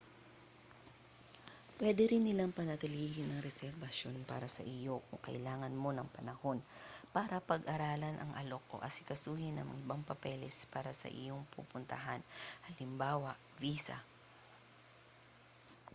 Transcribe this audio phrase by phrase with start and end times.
[1.77, 6.57] puwede rin nilang panatilihin ang reserbasyon para sa iyo kung kailangan mo ng panahon
[7.15, 12.21] para pag-aralan ang alok o asikasuhin ang ibang papeles para sa iyong pupuntahan
[12.65, 13.35] hal.
[13.61, 13.97] visa